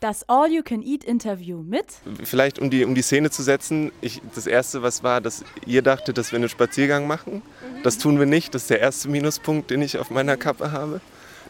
[0.00, 1.86] Das All-You-Can-Eat-Interview mit?
[2.22, 5.82] Vielleicht um die, um die Szene zu setzen, ich, das Erste, was war, dass ihr
[5.82, 7.42] dachtet, dass wir einen Spaziergang machen.
[7.82, 11.00] Das tun wir nicht, das ist der erste Minuspunkt, den ich auf meiner Kappe habe.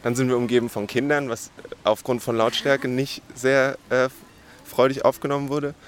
[0.03, 1.51] Dann sind wir umgeben von Kindern, was
[1.85, 4.09] aufgrund von Lautstärke nicht sehr äh,
[4.65, 5.75] freudig aufgenommen wurde.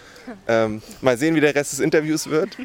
[0.46, 2.56] Ähm, mal sehen, wie der Rest des Interviews wird.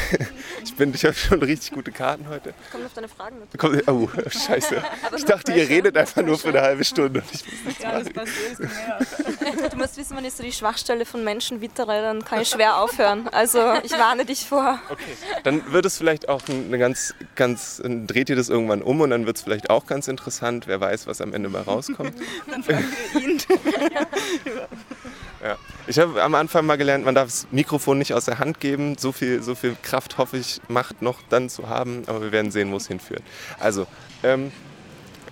[0.66, 2.52] ich bin, ich habe schon richtig gute Karten heute.
[2.72, 3.58] Kommt auf deine Fragen mit.
[3.58, 4.82] Kommt, oh, scheiße.
[5.16, 7.20] Ich dachte, ihr redet einfach nur für eine halbe Stunde.
[7.20, 9.68] Und ich muss nichts Ja, das passiert mehr.
[9.70, 12.78] Du musst wissen, wenn ich so die Schwachstelle von Menschen wittere, dann kann ich schwer
[12.78, 13.28] aufhören.
[13.28, 14.80] Also ich warne dich vor.
[14.90, 15.02] Okay.
[15.44, 19.10] Dann wird es vielleicht auch eine ganz, ganz, dann dreht ihr das irgendwann um und
[19.10, 20.66] dann wird es vielleicht auch ganz interessant.
[20.66, 22.12] Wer weiß, was am Ende mal rauskommt.
[22.50, 23.42] Dann fragen wir ihn.
[25.42, 25.56] Ja.
[25.88, 28.98] Ich habe am Anfang mal gelernt, man darf das Mikrofon nicht aus der Hand geben.
[28.98, 32.02] So viel, so viel Kraft hoffe ich, Macht noch dann zu haben.
[32.06, 33.22] Aber wir werden sehen, wo es hinführt.
[33.60, 33.86] Also,
[34.24, 34.50] ähm,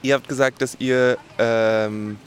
[0.02, 2.18] ihr habt gesagt, dass ihr ähm,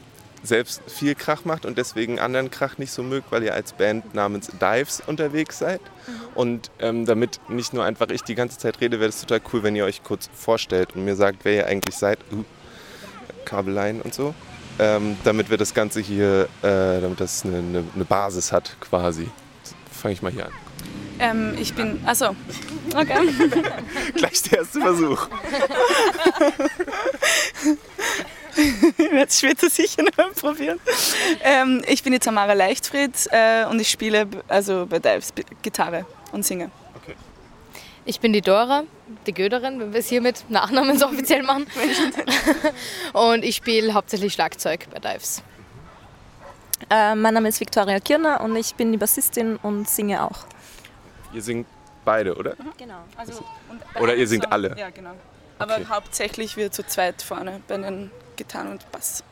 [0.42, 4.14] selbst viel Krach macht und deswegen anderen Krach nicht so mögt, weil ihr als Band
[4.14, 5.80] namens Dives unterwegs seid.
[6.34, 9.62] Und ähm, damit nicht nur einfach ich die ganze Zeit rede, wäre es total cool,
[9.62, 12.18] wenn ihr euch kurz vorstellt und mir sagt, wer ihr eigentlich seid.
[12.30, 12.44] Uh,
[13.46, 14.34] Kabeleien und so.
[14.78, 19.28] Ähm, damit wir das Ganze hier, äh, damit das eine, eine, eine Basis hat quasi.
[19.90, 20.52] Fange ich mal hier an.
[21.18, 22.00] Ähm, ich bin.
[22.06, 22.36] Achso.
[22.94, 23.28] Okay.
[24.14, 25.28] Gleich der erste Versuch.
[28.56, 30.80] Ich werde es später sicher noch probieren.
[31.42, 36.44] Ähm, ich bin die Tamara Leichtfried äh, und ich spiele also bei Dives Gitarre und
[36.44, 36.70] singe.
[38.08, 38.84] Ich bin die Dora,
[39.26, 41.66] die Göderin, wenn wir es hier mit Nachnamen so offiziell machen.
[43.12, 45.42] Und ich spiele hauptsächlich Schlagzeug bei Dives.
[46.88, 50.46] Äh, mein Name ist Viktoria Kirner und ich bin die Bassistin und singe auch.
[51.34, 51.66] Ihr singt
[52.02, 52.56] beide, oder?
[52.78, 53.00] Genau.
[53.14, 54.74] Also, und Oder ihr singt alle?
[54.78, 55.12] Ja, genau.
[55.58, 55.86] Aber Okay.
[55.90, 59.22] hauptsächlich wir zu zweit vorne bei den Gitarren und Bass.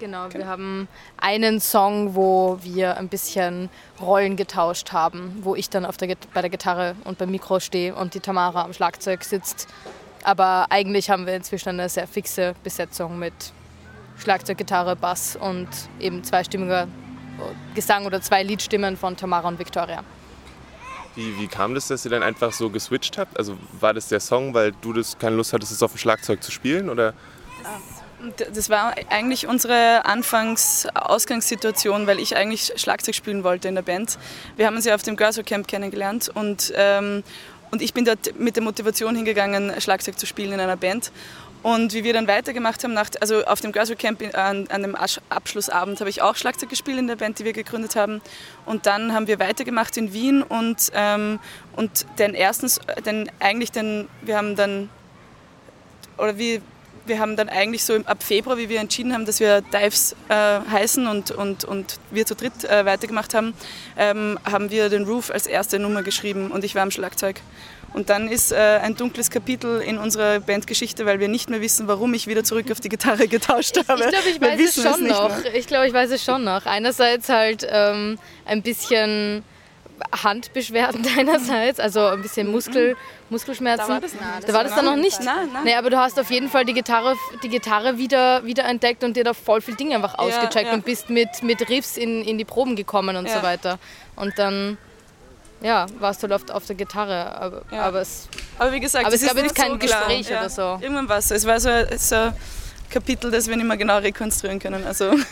[0.00, 3.68] Genau, wir haben einen Song, wo wir ein bisschen
[4.00, 7.94] Rollen getauscht haben, wo ich dann auf der, bei der Gitarre und beim Mikro stehe
[7.94, 9.66] und die Tamara am Schlagzeug sitzt.
[10.22, 13.32] Aber eigentlich haben wir inzwischen eine sehr fixe Besetzung mit
[14.18, 15.68] Schlagzeug, Gitarre, Bass und
[15.98, 16.86] eben zweistimmiger
[17.74, 20.04] Gesang oder zwei Liedstimmen von Tamara und Victoria.
[21.16, 23.36] Wie, wie kam das, dass ihr dann einfach so geswitcht habt?
[23.36, 26.42] Also war das der Song, weil du das keine Lust hattest, es auf dem Schlagzeug
[26.42, 26.88] zu spielen?
[26.88, 27.14] Oder?
[28.52, 34.18] Das war eigentlich unsere Anfangs-Ausgangssituation, weil ich eigentlich Schlagzeug spielen wollte in der Band.
[34.56, 37.22] Wir haben uns ja auf dem Rock Camp kennengelernt und, ähm,
[37.70, 41.12] und ich bin dort mit der Motivation hingegangen, Schlagzeug zu spielen in einer Band.
[41.62, 44.96] Und wie wir dann weitergemacht haben, nach, also auf dem Rock Camp an, an dem
[45.28, 48.20] Abschlussabend habe ich auch Schlagzeug gespielt in der Band, die wir gegründet haben.
[48.64, 51.38] Und dann haben wir weitergemacht in Wien und, ähm,
[51.76, 54.90] und den ersten, S- den, eigentlich den, wir haben dann,
[56.16, 56.62] oder wie,
[57.08, 60.34] wir haben dann eigentlich so ab Februar, wie wir entschieden haben, dass wir Dives äh,
[60.34, 63.54] heißen und, und, und wir zu dritt äh, weitergemacht haben,
[63.96, 67.40] ähm, haben wir den Roof als erste Nummer geschrieben und ich war am Schlagzeug.
[67.94, 71.88] Und dann ist äh, ein dunkles Kapitel in unserer Bandgeschichte, weil wir nicht mehr wissen,
[71.88, 74.04] warum ich wieder zurück auf die Gitarre getauscht habe.
[74.04, 75.42] Ich glaube, ich weiß es schon nicht noch.
[75.42, 75.54] mehr.
[75.54, 76.66] Ich glaube, ich weiß es schon noch.
[76.66, 79.42] Einerseits halt ähm, ein bisschen
[80.22, 82.96] Handbeschwerden deinerseits, also ein bisschen Muskel,
[83.30, 83.86] Muskelschmerzen.
[83.88, 84.48] Da war das noch nicht.
[84.48, 85.20] Da war das dann noch nicht?
[85.22, 85.64] Nein, nein.
[85.64, 89.16] Nee, aber du hast auf jeden Fall die Gitarre, die Gitarre wieder, wieder entdeckt und
[89.16, 90.72] dir da voll viel Dinge einfach ausgecheckt ja.
[90.74, 93.36] und bist mit, mit Riffs in, in die Proben gekommen und Ja.
[93.38, 93.78] so weiter.
[94.16, 94.78] Und dann,
[95.60, 97.36] ja, warst du oft auf der Gitarre.
[97.40, 97.82] Aber, Ja.
[97.82, 98.28] aber es,
[98.58, 99.78] Aber wie gesagt, Aber es es gab ist jetzt nicht kein so.
[99.78, 100.40] Gespräch ja.
[100.40, 100.78] oder so.
[100.80, 101.34] Irgendwann war es so.
[101.34, 102.34] Es war so, so ein
[102.90, 104.86] Kapitel, das wir nicht mehr genau rekonstruieren können.
[104.86, 105.10] Also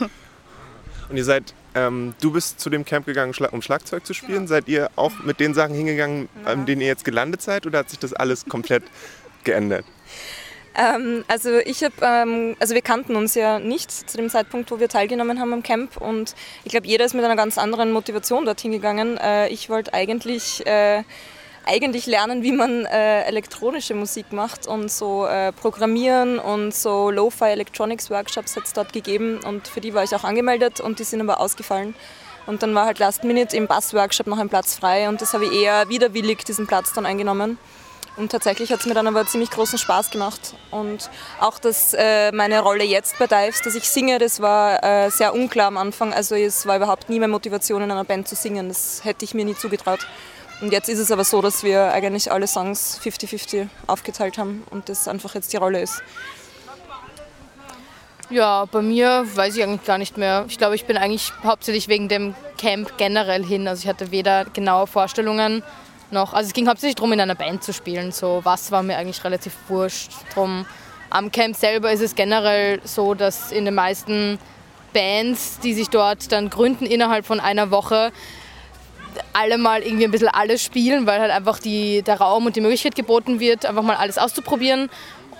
[1.08, 4.46] Und ihr seid, ähm, du bist zu dem Camp gegangen, um Schlagzeug zu spielen.
[4.46, 7.66] Seid ihr auch mit den Sachen hingegangen, an denen ihr jetzt gelandet seid?
[7.66, 8.84] Oder hat sich das alles komplett
[9.44, 9.84] geändert?
[10.76, 14.80] Ähm, also ich habe, ähm, also wir kannten uns ja nicht zu dem Zeitpunkt, wo
[14.80, 18.44] wir teilgenommen haben am Camp und ich glaube, jeder ist mit einer ganz anderen Motivation
[18.44, 19.16] dorthin gegangen.
[19.18, 21.04] Äh, ich wollte eigentlich äh,
[21.66, 27.46] eigentlich lernen, wie man äh, elektronische Musik macht und so äh, programmieren und so Lo-Fi
[27.46, 31.04] Electronics Workshops hat es dort gegeben und für die war ich auch angemeldet und die
[31.04, 31.94] sind aber ausgefallen.
[32.46, 35.46] Und dann war halt Last Minute im Bass-Workshop noch ein Platz frei und das habe
[35.46, 37.58] ich eher widerwillig diesen Platz dann eingenommen.
[38.16, 40.54] Und tatsächlich hat es mir dann aber ziemlich großen Spaß gemacht.
[40.70, 41.10] Und
[41.40, 45.34] auch dass äh, meine Rolle jetzt bei Dives, dass ich singe, das war äh, sehr
[45.34, 46.14] unklar am Anfang.
[46.14, 48.68] Also es war überhaupt nie meine Motivation, in einer Band zu singen.
[48.68, 50.06] Das hätte ich mir nie zugetraut.
[50.60, 54.88] Und jetzt ist es aber so, dass wir eigentlich alle Songs 50-50 aufgeteilt haben und
[54.88, 56.02] das einfach jetzt die Rolle ist.
[58.30, 60.46] Ja, bei mir weiß ich eigentlich gar nicht mehr.
[60.48, 63.68] Ich glaube, ich bin eigentlich hauptsächlich wegen dem Camp generell hin.
[63.68, 65.62] Also ich hatte weder genaue Vorstellungen
[66.10, 66.32] noch.
[66.32, 68.12] Also es ging hauptsächlich darum, in einer Band zu spielen.
[68.12, 70.12] So was war mir eigentlich relativ wurscht.
[70.34, 70.64] Drum
[71.10, 74.38] am Camp selber ist es generell so, dass in den meisten
[74.94, 78.10] Bands, die sich dort dann gründen innerhalb von einer Woche,
[79.34, 82.60] alle mal irgendwie ein bisschen alles spielen, weil halt einfach die, der Raum und die
[82.60, 84.88] Möglichkeit geboten wird, einfach mal alles auszuprobieren.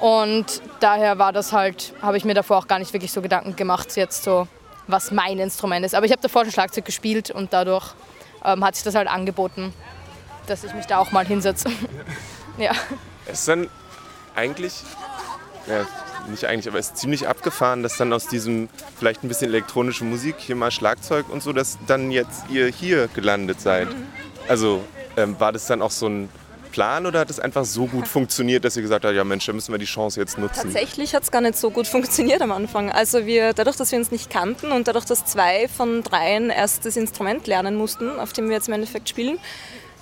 [0.00, 3.56] Und daher war das halt, habe ich mir davor auch gar nicht wirklich so Gedanken
[3.56, 4.48] gemacht, jetzt so,
[4.88, 5.94] was mein Instrument ist.
[5.94, 7.94] Aber ich habe davor schon Schlagzeug gespielt und dadurch
[8.44, 9.72] ähm, hat sich das halt angeboten,
[10.46, 11.70] dass ich mich da auch mal hinsetze.
[12.58, 12.72] ja.
[13.26, 13.70] Es dann
[14.34, 14.74] eigentlich,
[15.66, 15.86] ja,
[16.28, 18.68] nicht eigentlich, aber es ist ziemlich abgefahren, dass dann aus diesem
[18.98, 23.08] vielleicht ein bisschen elektronische Musik, hier mal Schlagzeug und so, dass dann jetzt ihr hier
[23.08, 23.88] gelandet seid.
[24.48, 24.82] Also
[25.16, 26.28] ähm, war das dann auch so ein
[26.74, 29.52] Plan oder hat es einfach so gut funktioniert, dass ihr gesagt habt, ja Mensch, da
[29.52, 30.62] müssen wir die Chance jetzt nutzen?
[30.62, 32.90] Tatsächlich hat es gar nicht so gut funktioniert am Anfang.
[32.90, 36.84] Also wir, dadurch, dass wir uns nicht kannten und dadurch, dass zwei von dreien erst
[36.84, 39.38] das Instrument lernen mussten, auf dem wir jetzt im Endeffekt spielen,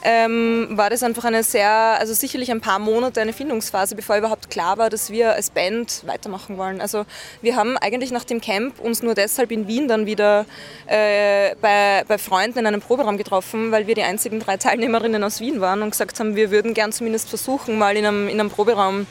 [0.04, 4.50] ähm, war das einfach eine sehr, also sicherlich ein paar Monate eine Findungsphase, bevor überhaupt
[4.50, 6.81] klar war, dass wir als Band weitermachen wollen.
[6.81, 7.04] Also
[7.40, 10.46] wir haben eigentlich nach dem Camp uns nur deshalb in Wien dann wieder
[10.87, 15.40] äh, bei, bei Freunden in einem Proberaum getroffen, weil wir die einzigen drei Teilnehmerinnen aus
[15.40, 18.50] Wien waren und gesagt haben, wir würden gern zumindest versuchen, mal in einem, in einem
[18.50, 19.06] Proberaum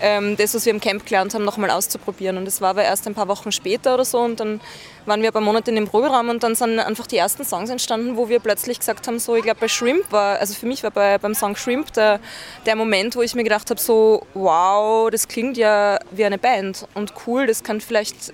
[0.00, 2.36] das, was wir im Camp gelernt haben, nochmal auszuprobieren.
[2.36, 4.60] Und das war aber erst ein paar Wochen später oder so und dann
[5.06, 7.70] waren wir ein paar Monate in dem Proberaum und dann sind einfach die ersten Songs
[7.70, 10.82] entstanden, wo wir plötzlich gesagt haben, so ich glaube bei Shrimp war, also für mich
[10.82, 12.20] war bei, beim Song Shrimp der,
[12.66, 16.86] der Moment, wo ich mir gedacht habe, so wow, das klingt ja wie eine Band
[16.94, 18.32] und cool, das kann vielleicht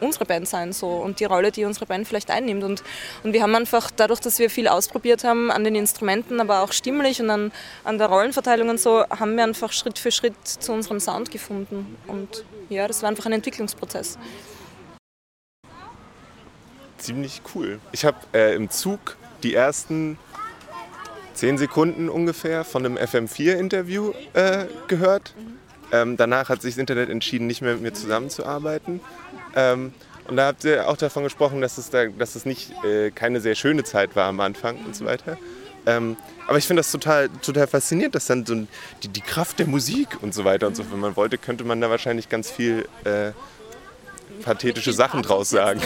[0.00, 2.64] unsere Band sein so und die Rolle, die unsere Band vielleicht einnimmt.
[2.64, 2.82] Und,
[3.22, 6.72] und wir haben einfach dadurch, dass wir viel ausprobiert haben an den Instrumenten, aber auch
[6.72, 7.52] stimmlich und an,
[7.84, 11.96] an der Rollenverteilung und so, haben wir einfach Schritt für Schritt zu unserem Sound gefunden.
[12.06, 14.18] Und ja, das war einfach ein Entwicklungsprozess.
[16.98, 17.80] Ziemlich cool.
[17.92, 20.18] Ich habe äh, im Zug die ersten
[21.34, 25.34] zehn Sekunden ungefähr von einem FM4-Interview äh, gehört.
[25.92, 29.00] Ähm, danach hat sich das Internet entschieden, nicht mehr mit mir zusammenzuarbeiten.
[29.56, 29.92] Ähm,
[30.28, 33.40] und da habt ihr auch davon gesprochen, dass es, da, dass es nicht äh, keine
[33.40, 35.38] sehr schöne Zeit war am Anfang und so weiter.
[35.86, 36.16] Ähm,
[36.48, 38.66] aber ich finde das total, total faszinierend, dass dann so
[39.02, 41.80] die, die Kraft der Musik und so weiter und so, wenn man wollte, könnte man
[41.80, 43.30] da wahrscheinlich ganz viel äh,
[44.42, 45.80] pathetische Sachen draus sagen.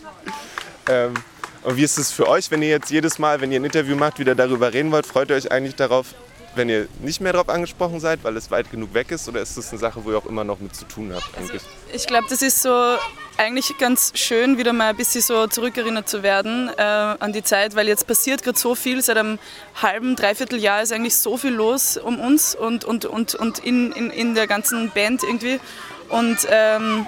[0.88, 1.14] ähm,
[1.62, 3.94] und wie ist es für euch, wenn ihr jetzt jedes Mal, wenn ihr ein Interview
[3.94, 5.06] macht, wieder darüber reden wollt?
[5.06, 6.14] Freut ihr euch eigentlich darauf,
[6.56, 9.28] wenn ihr nicht mehr darauf angesprochen seid, weil es weit genug weg ist?
[9.28, 11.36] Oder ist das eine Sache, wo ihr auch immer noch mit zu tun habt?
[11.36, 11.62] Eigentlich?
[11.62, 12.96] Also ich glaube, das ist so
[13.36, 17.76] eigentlich ganz schön, wieder mal ein bisschen so zurückerinnert zu werden äh, an die Zeit,
[17.76, 19.02] weil jetzt passiert gerade so viel.
[19.02, 19.38] Seit einem
[19.80, 23.92] halben, dreiviertel Jahr ist eigentlich so viel los um uns und, und, und, und in,
[23.92, 25.60] in, in der ganzen Band irgendwie.
[26.08, 27.06] Und ähm,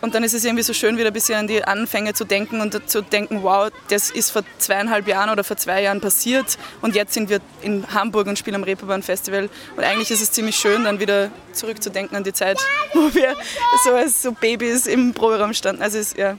[0.00, 2.60] und dann ist es irgendwie so schön, wieder ein bisschen an die Anfänge zu denken
[2.60, 6.94] und zu denken, wow, das ist vor zweieinhalb Jahren oder vor zwei Jahren passiert und
[6.94, 9.48] jetzt sind wir in Hamburg und spielen am Reeperbahn Festival.
[9.76, 12.58] Und eigentlich ist es ziemlich schön, dann wieder zurückzudenken an die Zeit,
[12.94, 13.34] wo wir
[13.84, 15.82] so als so Babys im Proberaum standen.
[15.82, 16.36] Also ist, ja.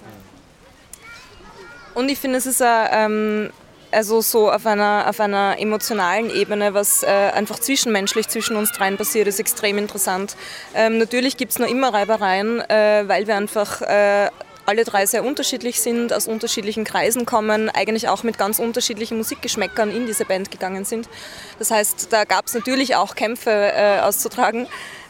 [1.94, 3.50] Und ich finde, es ist ein, ähm,
[3.92, 8.98] also so auf einer, auf einer emotionalen Ebene, was äh, einfach zwischenmenschlich zwischen uns dreien
[8.98, 10.36] passiert, ist extrem interessant.
[10.76, 14.30] Ähm, natürlich gibt es noch immer Reibereien, äh, weil wir einfach äh,
[14.66, 19.90] alle drei sehr unterschiedlich sind, aus unterschiedlichen Kreisen kommen, eigentlich auch mit ganz unterschiedlichen Musikgeschmäckern
[19.90, 21.10] in diese Band gegangen sind.
[21.58, 24.68] Das heißt, da gab es natürlich auch Kämpfe äh, auszutragen.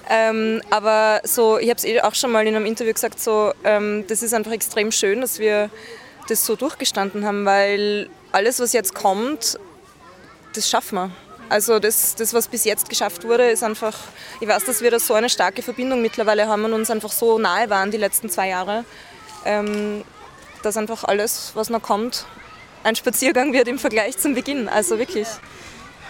[0.09, 3.51] Ähm, aber so, ich habe es eh auch schon mal in einem Interview gesagt, so,
[3.65, 5.69] ähm, das ist einfach extrem schön, dass wir
[6.29, 9.59] das so durchgestanden haben, weil alles, was jetzt kommt,
[10.53, 11.11] das schaffen wir.
[11.49, 13.97] Also das, das, was bis jetzt geschafft wurde, ist einfach,
[14.39, 17.39] ich weiß, dass wir da so eine starke Verbindung mittlerweile haben und uns einfach so
[17.39, 18.85] nahe waren die letzten zwei Jahre,
[19.45, 20.03] ähm,
[20.61, 22.25] dass einfach alles, was noch kommt,
[22.83, 24.69] ein Spaziergang wird im Vergleich zum Beginn.
[24.69, 25.27] Also wirklich.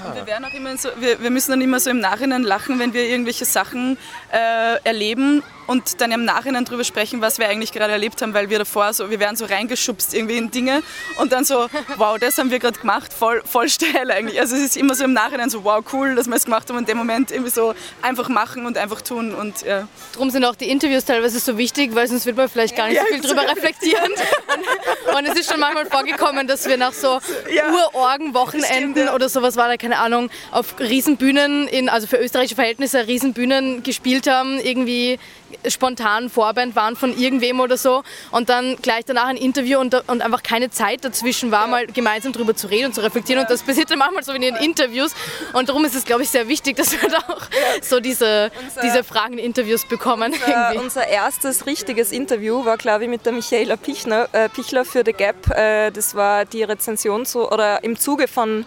[0.05, 2.79] Und wir, werden auch immer so, wir, wir, müssen dann immer so im Nachhinein lachen,
[2.79, 3.97] wenn wir irgendwelche Sachen
[4.31, 8.49] äh, erleben und dann im Nachhinein darüber sprechen, was wir eigentlich gerade erlebt haben, weil
[8.49, 10.81] wir davor so, wir werden so reingeschubst irgendwie in Dinge
[11.17, 14.39] und dann so, wow, das haben wir gerade gemacht, voll, voll steil eigentlich.
[14.39, 16.77] Also es ist immer so im Nachhinein so, wow, cool, dass wir es gemacht haben
[16.77, 19.87] und in dem Moment irgendwie so einfach machen und einfach tun und ja.
[20.13, 22.95] Darum sind auch die Interviews teilweise so wichtig, weil sonst wird man vielleicht gar nicht
[22.95, 24.11] ja, so viel drüber reflektieren.
[24.11, 27.19] und, und, es ist schon manchmal vorgekommen, dass wir nach so
[27.53, 27.71] ja.
[27.71, 29.13] Urorgen-Wochenenden ja.
[29.13, 34.25] oder sowas war da, keine Ahnung, auf Riesenbühnen, in, also für österreichische Verhältnisse Riesenbühnen gespielt
[34.25, 35.19] haben, irgendwie
[35.67, 40.21] spontan Vorband waren von irgendwem oder so und dann gleich danach ein Interview und, und
[40.21, 43.63] einfach keine Zeit dazwischen war, mal gemeinsam darüber zu reden und zu reflektieren und das
[43.63, 45.13] passiert dann manchmal so in den Interviews
[45.53, 47.41] und darum ist es, glaube ich, sehr wichtig, dass wir da auch
[47.81, 50.33] so diese, unser, diese Fragen in Interviews bekommen.
[50.33, 55.03] Unser, unser, erstes richtiges Interview war, glaube ich, mit der Michaela Pichner, äh, Pichler für
[55.03, 55.49] The Gap.
[55.49, 58.65] Äh, das war die Rezension so, oder im Zuge von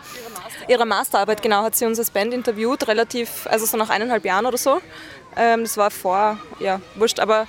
[0.69, 4.47] ihrer Masterarbeit, genau, hat sie uns als Band interviewt, relativ, also so nach eineinhalb Jahren
[4.47, 4.81] oder so.
[5.37, 7.47] Ähm, das war vor, ja, wurscht, aber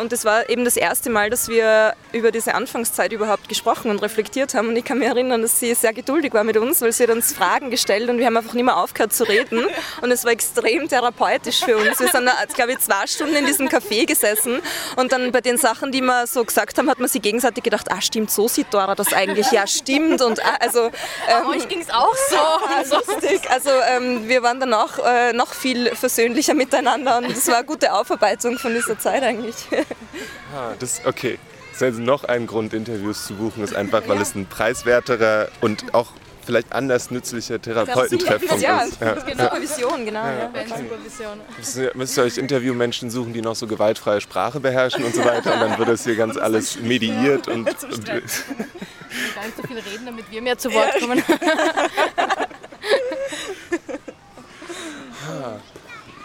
[0.00, 4.02] und das war eben das erste Mal, dass wir über diese Anfangszeit überhaupt gesprochen und
[4.02, 4.68] reflektiert haben.
[4.68, 7.10] Und ich kann mich erinnern, dass sie sehr geduldig war mit uns, weil sie hat
[7.10, 9.64] uns Fragen gestellt und wir haben einfach nicht mehr aufgehört zu reden.
[10.02, 12.00] Und es war extrem therapeutisch für uns.
[12.00, 14.60] Wir sind, glaube ich, zwei Stunden in diesem Café gesessen
[14.96, 17.90] und dann bei den Sachen, die wir so gesagt haben, hat man sich gegenseitig gedacht,
[17.90, 19.50] ah stimmt, so sieht Dora das eigentlich.
[19.50, 20.22] Ja, stimmt.
[20.22, 20.86] Und ah, also,
[21.28, 22.36] ähm, euch ging es auch so.
[23.06, 23.50] lustig.
[23.50, 27.92] Also ähm, wir waren danach äh, noch viel versöhnlicher miteinander und es war eine gute
[27.92, 29.54] Aufarbeitung von dieser Zeit eigentlich.
[30.54, 31.38] ah, das, okay.
[31.72, 35.48] Das ist also noch ein Grund, Interviews zu buchen, ist einfach, weil es ein preiswerterer
[35.60, 36.12] und auch
[36.46, 39.00] vielleicht anders nützlicher Therapeutentreffpunkt ja, ist.
[39.00, 39.44] Ja, genau.
[39.44, 40.24] Supervision, genau.
[40.24, 40.50] Ja.
[40.54, 41.90] Ja.
[41.94, 45.60] Müsst ihr euch Interviewmenschen suchen, die noch so gewaltfreie Sprache beherrschen und so weiter und
[45.60, 50.06] dann wird das hier ganz alles mediiert und, und, und gar nicht so viel reden,
[50.06, 51.22] damit wir mehr zu Wort kommen.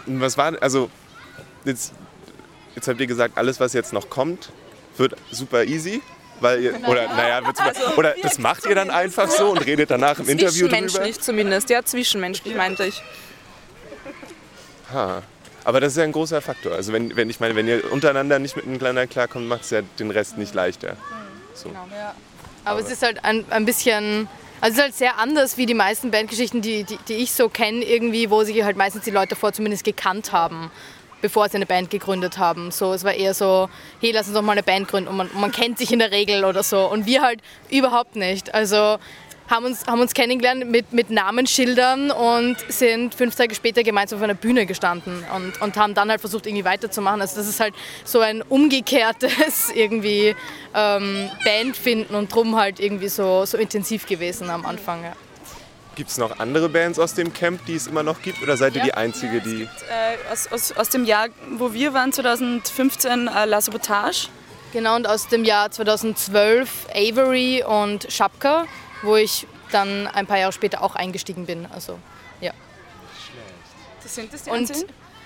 [0.06, 0.90] Was war, also
[1.64, 1.92] jetzt,
[2.74, 4.50] jetzt habt ihr gesagt, alles was jetzt noch kommt,
[4.96, 6.02] wird super easy.
[6.40, 10.18] Weil ihr, oder naja, also, oder das macht ihr dann einfach so und redet danach
[10.18, 10.88] im Interview drüber?
[10.88, 13.00] Zwischenmenschlich zumindest, ja, zwischenmenschlich meinte ich.
[14.92, 15.22] Ha.
[15.64, 16.72] Aber das ist ja ein großer Faktor.
[16.72, 20.10] Also wenn, wenn ich meine, wenn ihr untereinander nicht miteinander klarkommt, macht es ja den
[20.10, 20.96] Rest nicht leichter.
[21.54, 21.68] So.
[21.68, 22.14] Genau, ja.
[22.64, 24.28] Aber, Aber es ist halt ein, ein bisschen
[24.62, 27.48] also es ist halt sehr anders wie die meisten Bandgeschichten, die, die, die ich so
[27.48, 30.70] kenne, irgendwie, wo sich halt meistens die Leute davor zumindest gekannt haben,
[31.22, 32.70] bevor sie eine Band gegründet haben.
[32.70, 35.30] So, es war eher so, hey, lass uns doch mal eine Band gründen und man,
[35.34, 36.90] man kennt sich in der Regel oder so.
[36.90, 38.52] Und wir halt überhaupt nicht.
[38.52, 38.98] Also
[39.48, 44.22] haben uns, haben uns kennengelernt mit, mit Namensschildern und sind fünf Tage später gemeinsam auf
[44.22, 47.20] einer Bühne gestanden und, und haben dann halt versucht, irgendwie weiterzumachen.
[47.20, 47.74] Also das ist halt
[48.04, 50.34] so ein umgekehrtes irgendwie
[50.74, 55.04] ähm, Band finden und drum halt irgendwie so, so intensiv gewesen am Anfang.
[55.04, 55.12] Ja.
[55.94, 58.42] Gibt es noch andere Bands aus dem Camp, die es immer noch gibt?
[58.42, 59.58] Oder seid ihr ja, die Einzige, die...
[59.58, 64.28] Gibt, äh, aus, aus, aus dem Jahr, wo wir waren, 2015, äh, La Sabotage.
[64.72, 68.64] Genau, und aus dem Jahr 2012 Avery und Schapka
[69.02, 71.66] wo ich dann ein paar Jahre später auch eingestiegen bin.
[71.66, 71.98] Also,
[72.40, 72.52] ja.
[74.02, 74.70] Das sind das die Und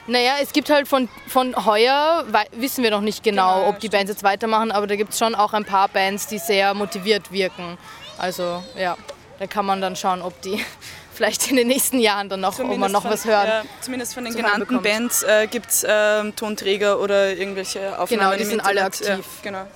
[0.08, 3.88] naja, es gibt halt von, von heuer, wissen wir noch nicht genau, genau ob die
[3.88, 7.32] Bands jetzt weitermachen, aber da gibt es schon auch ein paar Bands, die sehr motiviert
[7.32, 7.76] wirken.
[8.16, 8.96] Also ja,
[9.38, 10.64] da kann man dann schauen, ob die
[11.14, 13.48] vielleicht in den nächsten Jahren dann noch, ob man noch von, was hört.
[13.48, 18.30] Ja, zumindest von den genannten Bands äh, gibt es äh, Tonträger oder irgendwelche Aufnahmen.
[18.30, 19.08] Genau, die sind alle aktiv.
[19.08, 19.66] Ja, genau.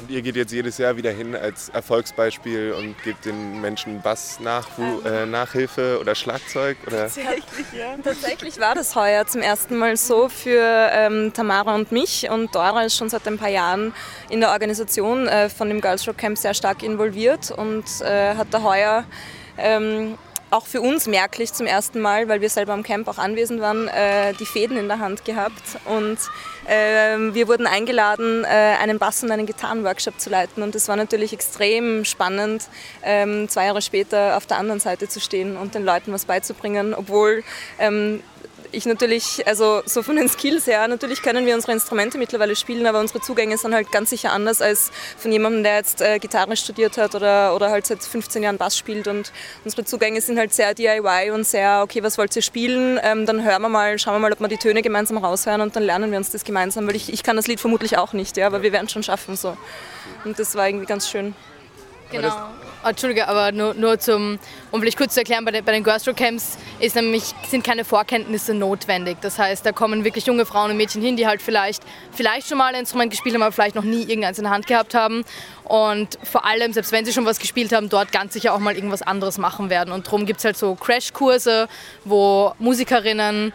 [0.00, 4.40] Und ihr geht jetzt jedes Jahr wieder hin als Erfolgsbeispiel und gebt den Menschen Bass
[4.40, 4.68] nach,
[5.04, 6.76] äh, Nachhilfe oder Schlagzeug?
[6.86, 7.02] Oder?
[7.02, 7.96] Tatsächlich, ja.
[8.02, 12.28] Tatsächlich war das heuer zum ersten Mal so für ähm, Tamara und mich.
[12.28, 13.94] Und Dora ist schon seit ein paar Jahren
[14.30, 18.48] in der Organisation äh, von dem Girls Rock Camp sehr stark involviert und äh, hat
[18.50, 19.04] da heuer
[19.56, 20.18] ähm,
[20.54, 23.88] auch für uns merklich zum ersten Mal, weil wir selber am Camp auch anwesend waren,
[23.88, 25.62] äh, die Fäden in der Hand gehabt.
[25.84, 26.18] Und
[26.66, 30.62] äh, wir wurden eingeladen, äh, einen Bass- und einen Gitarrenworkshop zu leiten.
[30.62, 32.68] Und es war natürlich extrem spannend,
[33.02, 36.94] ähm, zwei Jahre später auf der anderen Seite zu stehen und den Leuten was beizubringen,
[36.94, 37.42] obwohl
[37.80, 38.22] ähm,
[38.74, 42.86] ich natürlich, also so von den Skills her, natürlich können wir unsere Instrumente mittlerweile spielen,
[42.86, 46.56] aber unsere Zugänge sind halt ganz sicher anders als von jemandem, der jetzt äh, Gitarre
[46.56, 49.08] studiert hat oder, oder halt seit 15 Jahren Bass spielt.
[49.08, 49.32] Und
[49.64, 53.00] unsere Zugänge sind halt sehr DIY und sehr, okay, was wollt ihr spielen?
[53.02, 55.76] Ähm, dann hören wir mal, schauen wir mal, ob wir die Töne gemeinsam raushören und
[55.76, 58.36] dann lernen wir uns das gemeinsam, weil ich, ich kann das Lied vermutlich auch nicht,
[58.36, 59.56] ja, aber wir werden es schon schaffen so.
[60.24, 61.34] Und das war irgendwie ganz schön.
[62.10, 62.50] Genau.
[62.84, 64.38] Oh, Entschuldige, aber nur, nur zum,
[64.70, 67.64] um vielleicht kurz zu erklären, bei den, bei den Girls Rock Camps ist nämlich, sind
[67.64, 69.16] keine Vorkenntnisse notwendig.
[69.22, 72.58] Das heißt, da kommen wirklich junge Frauen und Mädchen hin, die halt vielleicht, vielleicht schon
[72.58, 75.24] mal ein Instrument gespielt haben, aber vielleicht noch nie irgendeins in der Hand gehabt haben.
[75.64, 78.74] Und vor allem, selbst wenn sie schon was gespielt haben, dort ganz sicher auch mal
[78.74, 79.90] irgendwas anderes machen werden.
[79.90, 81.68] Und darum gibt es halt so Crashkurse,
[82.04, 83.54] wo Musikerinnen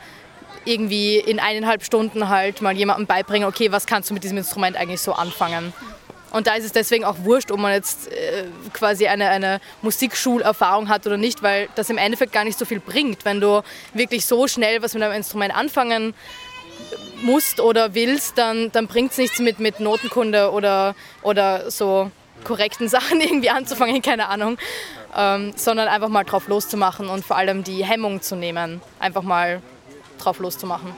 [0.65, 4.75] irgendwie in eineinhalb Stunden halt mal jemandem beibringen, okay, was kannst du mit diesem Instrument
[4.75, 5.71] eigentlich so anfangen.
[6.31, 10.89] Und da ist es deswegen auch wurscht, ob man jetzt äh, quasi eine, eine Musikschulerfahrung
[10.89, 13.25] hat oder nicht, weil das im Endeffekt gar nicht so viel bringt.
[13.25, 13.61] Wenn du
[13.93, 16.13] wirklich so schnell was mit einem Instrument anfangen
[17.21, 22.11] musst oder willst, dann, dann bringt es nichts mit, mit Notenkunde oder, oder so
[22.43, 24.57] korrekten Sachen irgendwie anzufangen, keine Ahnung,
[25.15, 29.61] ähm, sondern einfach mal drauf loszumachen und vor allem die Hemmung zu nehmen, einfach mal
[30.19, 30.95] drauf loszumachen.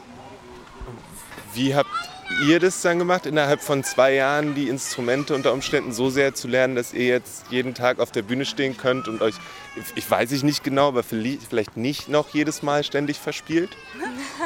[1.53, 2.10] Wie habt
[2.41, 6.47] ihr das dann gemacht, innerhalb von zwei Jahren die Instrumente unter Umständen so sehr zu
[6.47, 9.35] lernen, dass ihr jetzt jeden Tag auf der Bühne stehen könnt und euch,
[9.95, 13.69] ich weiß ich nicht genau, aber vielleicht nicht noch jedes Mal ständig verspielt?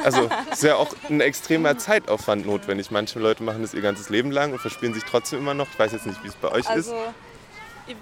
[0.04, 2.92] Also es ist ja auch ein extremer Zeitaufwand notwendig.
[2.92, 5.68] Manche Leute machen das ihr ganzes Leben lang und verspielen sich trotzdem immer noch.
[5.72, 7.96] Ich weiß jetzt nicht, wie es bei euch also, ist.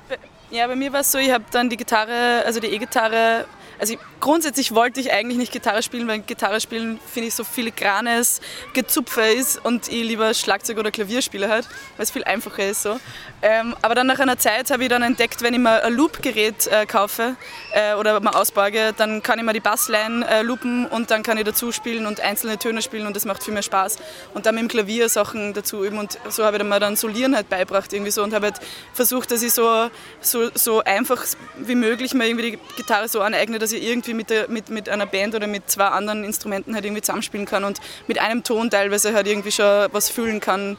[0.50, 3.46] Ja, bei mir war es so, ich habe dann die Gitarre, also die E-Gitarre
[3.80, 8.42] also grundsätzlich wollte ich eigentlich nicht Gitarre spielen, weil Gitarre spielen finde ich so filigranes
[8.74, 12.84] Gezupfe ist und ich lieber Schlagzeug oder Klavier spiele halt, weil es viel einfacher ist
[12.84, 13.00] so.
[13.42, 16.68] Ähm, aber dann nach einer Zeit habe ich dann entdeckt, wenn ich mir ein Loop-Gerät
[16.68, 17.36] äh, kaufe
[17.74, 21.38] äh, oder mal ausborge, dann kann ich mir die Bassline äh, loopen und dann kann
[21.38, 23.98] ich dazu spielen und einzelne Töne spielen und das macht viel mehr Spaß.
[24.34, 26.96] Und dann mit dem Klavier Sachen dazu üben und so habe ich dann mal dann
[26.96, 28.60] Solieren halt beibracht irgendwie so und habe halt
[28.94, 29.90] versucht, dass ich so,
[30.22, 31.24] so, so einfach
[31.58, 34.90] wie möglich mir irgendwie die Gitarre so aneigne, dass ich irgendwie mit, der, mit, mit
[34.90, 38.70] einer Band oder mit zwei anderen Instrumenten halt irgendwie zusammenspielen kann und mit einem Ton
[38.70, 40.78] teilweise halt irgendwie schon was fühlen kann.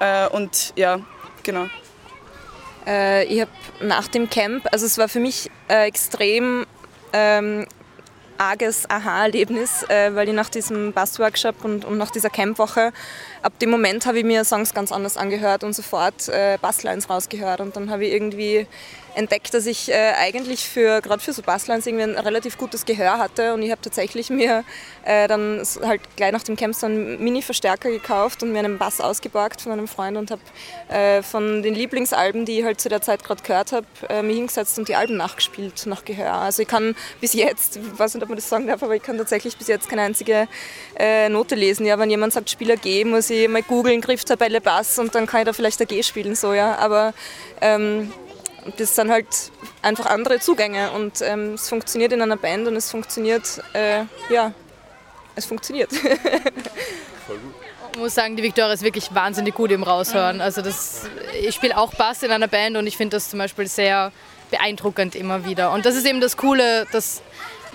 [0.00, 1.00] Äh, und ja,
[1.44, 1.66] genau.
[2.86, 3.50] Äh, ich habe
[3.80, 6.66] nach dem Camp, also es war für mich äh, extrem
[7.12, 7.66] ähm,
[8.36, 12.92] arges Aha-Erlebnis, äh, weil ich nach diesem Bass-Workshop und, und, nach dieser Campwoche,
[13.42, 17.60] ab dem Moment habe ich mir Songs ganz anders angehört und sofort äh, Basslines rausgehört
[17.60, 18.66] und dann habe ich irgendwie
[19.14, 23.18] entdeckt, dass ich äh, eigentlich für gerade für so Basslines irgendwie ein relativ gutes Gehör
[23.18, 24.64] hatte und ich habe tatsächlich mir
[25.04, 29.00] äh, dann halt gleich nach dem Camp so einen Mini-Verstärker gekauft und mir einen Bass
[29.00, 30.42] ausgeborgt von einem Freund und habe
[30.88, 34.36] äh, von den Lieblingsalben, die ich halt zu der Zeit gerade gehört habe, äh, mich
[34.36, 36.32] hingesetzt und die Alben nachgespielt nach Gehör.
[36.34, 39.02] Also ich kann bis jetzt, ich weiß nicht, ob man das sagen darf, aber ich
[39.02, 40.48] kann tatsächlich bis jetzt keine einzige
[40.98, 41.86] äh, Note lesen.
[41.86, 45.40] Ja, wenn jemand sagt Spieler G, muss ich mal googeln, Grifftabelle Bass und dann kann
[45.40, 46.76] ich da vielleicht ein G spielen, so ja.
[46.76, 47.14] Aber
[47.60, 48.12] ähm,
[48.76, 49.26] das sind halt
[49.82, 54.52] einfach andere Zugänge und ähm, es funktioniert in einer Band und es funktioniert, äh, ja,
[55.34, 55.92] es funktioniert.
[57.26, 57.54] Voll gut.
[57.92, 60.40] Ich muss sagen, die Victoria ist wirklich wahnsinnig gut im Raushören.
[60.40, 61.02] Also das,
[61.40, 64.10] ich spiele auch Bass in einer Band und ich finde das zum Beispiel sehr
[64.50, 65.70] beeindruckend immer wieder.
[65.70, 67.22] Und das ist eben das Coole, dass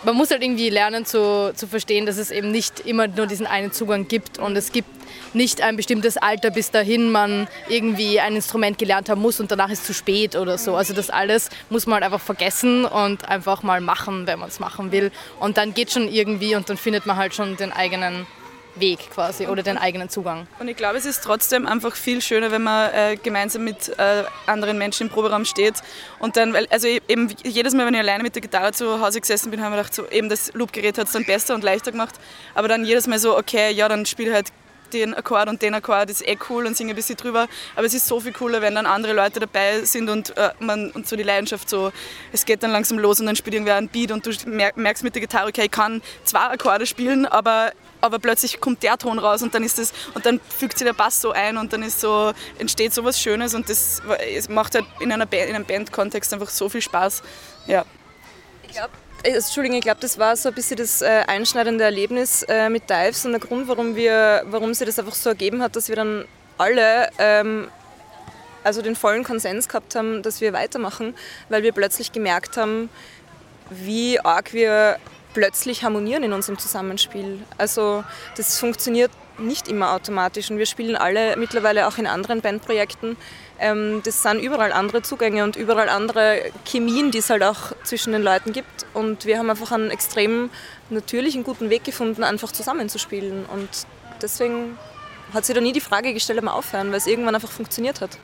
[0.04, 3.48] man muss halt irgendwie lernen zu, zu verstehen, dass es eben nicht immer nur diesen
[3.48, 4.90] einen Zugang gibt und es gibt
[5.34, 9.70] nicht ein bestimmtes Alter, bis dahin man irgendwie ein Instrument gelernt haben muss und danach
[9.70, 10.76] ist zu spät oder so.
[10.76, 14.60] Also das alles muss man halt einfach vergessen und einfach mal machen, wenn man es
[14.60, 15.12] machen will.
[15.40, 18.26] Und dann geht schon irgendwie und dann findet man halt schon den eigenen
[18.80, 20.48] Weg quasi oder den eigenen Zugang.
[20.60, 24.24] Und ich glaube, es ist trotzdem einfach viel schöner, wenn man äh, gemeinsam mit äh,
[24.46, 25.76] anderen Menschen im Proberaum steht
[26.20, 29.22] und dann, weil, also eben jedes Mal, wenn ich alleine mit der Gitarre zu Hause
[29.22, 31.92] gesessen bin, habe ich gedacht, so, eben das Loopgerät hat es dann besser und leichter
[31.92, 32.16] gemacht,
[32.56, 34.48] aber dann jedes Mal so, okay, ja, dann spiele ich halt
[34.94, 37.48] den Akkord und den Akkord ist eh cool und singe ein bisschen drüber.
[37.76, 40.92] Aber es ist so viel cooler, wenn dann andere Leute dabei sind und äh, man
[40.92, 41.92] und so die Leidenschaft so,
[42.32, 44.32] es geht dann langsam los und dann spielt irgendwer ein Beat und du
[44.76, 48.98] merkst mit der Gitarre, okay, ich kann zwei Akkorde spielen, aber aber plötzlich kommt der
[48.98, 51.74] Ton raus und dann ist das und dann fügt sich der Bass so ein und
[51.74, 54.02] dann ist so entsteht so was Schönes und das
[54.50, 57.22] macht halt in einer Band, in einem Bandkontext einfach so viel Spaß.
[57.68, 57.86] Ja.
[58.64, 58.92] Ich glaube
[59.24, 62.90] äh, Entschuldigung, ich glaube, das war so ein bisschen das äh, einschneidende Erlebnis äh, mit
[62.90, 65.96] Dives und der Grund, warum, wir, warum sich das einfach so ergeben hat, dass wir
[65.96, 66.26] dann
[66.58, 67.70] alle ähm,
[68.64, 71.16] also den vollen Konsens gehabt haben, dass wir weitermachen,
[71.50, 72.90] weil wir plötzlich gemerkt haben,
[73.70, 74.98] wie arg wir
[75.34, 77.40] plötzlich harmonieren in unserem Zusammenspiel.
[77.58, 78.04] Also
[78.36, 83.16] das funktioniert nicht immer automatisch und wir spielen alle mittlerweile auch in anderen Bandprojekten.
[83.60, 88.14] Ähm, das sind überall andere Zugänge und überall andere Chemien, die es halt auch zwischen
[88.14, 88.86] den Leuten gibt.
[88.94, 90.50] Und wir haben einfach einen extrem
[90.90, 93.46] natürlichen, guten Weg gefunden, einfach zusammenzuspielen.
[93.46, 93.70] Und
[94.22, 94.78] deswegen
[95.34, 98.02] hat sich da nie die Frage gestellt, ob wir aufhören, weil es irgendwann einfach funktioniert
[98.02, 98.18] hat.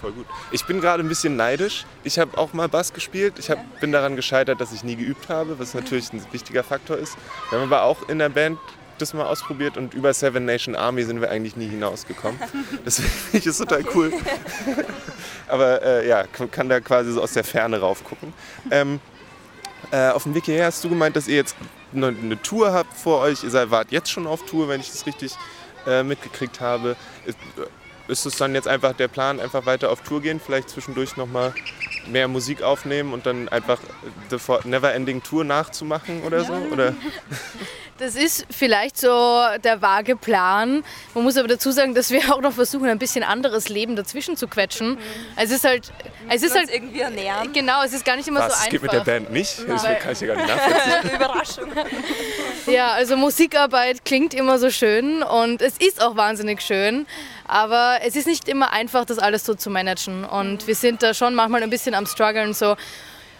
[0.00, 0.26] Voll gut.
[0.50, 1.86] Ich bin gerade ein bisschen neidisch.
[2.04, 3.34] Ich habe auch mal Bass gespielt.
[3.38, 6.96] Ich hab, bin daran gescheitert, dass ich nie geübt habe, was natürlich ein wichtiger Faktor
[6.96, 7.16] ist.
[7.50, 8.58] Wir haben aber auch in der Band
[8.98, 12.40] das mal ausprobiert und über Seven Nation Army sind wir eigentlich nie hinausgekommen.
[12.86, 14.12] Deswegen finde ich es total cool.
[15.48, 18.32] Aber äh, ja, kann da quasi so aus der Ferne raufgucken.
[18.70, 19.00] Ähm,
[19.90, 21.56] äh, auf dem Weg hierher hast du gemeint, dass ihr jetzt
[21.94, 23.44] eine, eine Tour habt vor euch.
[23.44, 25.36] Ihr wart jetzt schon auf Tour, wenn ich das richtig
[25.86, 26.96] äh, mitgekriegt habe.
[28.08, 31.52] Ist, es dann jetzt einfach der Plan, einfach weiter auf Tour gehen, vielleicht zwischendurch nochmal
[32.06, 33.80] mehr Musik aufnehmen und dann einfach
[34.30, 36.52] The Never Ending Tour nachzumachen oder so?
[36.52, 36.94] Oder?
[37.98, 40.84] Das ist vielleicht so der vage Plan.
[41.14, 44.36] Man muss aber dazu sagen, dass wir auch noch versuchen, ein bisschen anderes Leben dazwischen
[44.36, 44.90] zu quetschen.
[44.90, 44.98] Mhm.
[45.36, 45.90] Es ist halt,
[46.28, 47.52] es ist halt irgendwie ernähren.
[47.54, 48.64] Genau, es ist gar nicht immer Was, so einfach.
[48.66, 49.66] Es geht mit der Band nicht.
[49.66, 51.14] Das kann ich ja gar nicht nachvollziehen.
[51.14, 51.72] Überraschung.
[52.66, 57.06] Ja, also Musikarbeit klingt immer so schön und es ist auch wahnsinnig schön.
[57.48, 60.24] Aber es ist nicht immer einfach, das alles so zu managen.
[60.24, 62.76] Und wir sind da schon manchmal ein bisschen am struggeln, so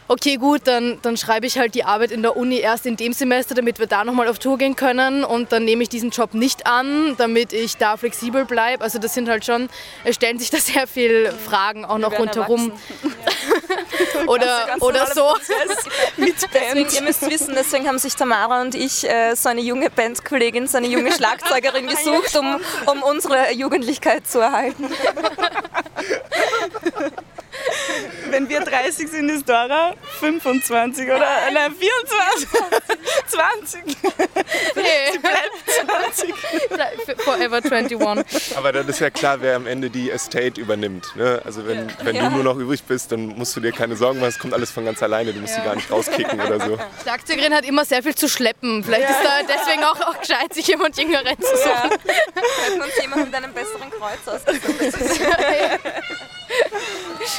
[0.09, 3.13] okay gut, dann, dann schreibe ich halt die Arbeit in der Uni erst in dem
[3.13, 6.35] Semester, damit wir da nochmal auf Tour gehen können und dann nehme ich diesen Job
[6.35, 8.85] nicht an, damit ich da flexibel bleibe.
[8.85, 9.69] Also das sind halt schon,
[10.05, 12.73] es stellen sich da sehr viele Fragen auch noch rundherum.
[14.27, 15.35] oder oder so.
[16.17, 16.95] Mit Band.
[16.95, 20.79] ihr müsst wissen, deswegen haben sich Tamara und ich äh, so eine junge Bandkollegin, so
[20.79, 24.91] eine junge Schlagzeugerin gesucht, um, um unsere Jugendlichkeit zu erhalten.
[28.31, 32.49] wenn wir 30 sind, ist Dora 25 oder nein, 24,
[33.29, 33.85] 20.
[35.13, 35.53] Sie bleibt
[36.15, 36.35] 20.
[37.23, 38.57] Forever 21.
[38.57, 41.15] Aber dann ist ja klar, wer am Ende die Estate übernimmt.
[41.17, 41.41] Ne?
[41.45, 44.31] Also wenn, wenn du nur noch übrig bist, dann musst du dir keine Sorgen machen,
[44.31, 46.79] es kommt alles von ganz alleine, du musst sie gar nicht rauskicken oder so.
[47.03, 48.85] Schlagzeugerin hat immer sehr viel zu schleppen.
[48.85, 51.91] Vielleicht ist da deswegen auch, auch gescheit, sich jemand Jüngeren zu suchen.
[51.91, 54.95] Könnten uns jemand mit einem besseren Kreuz ausgesucht.